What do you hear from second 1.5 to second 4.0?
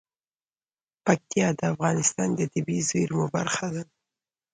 د افغانستان د طبیعي زیرمو برخه ده.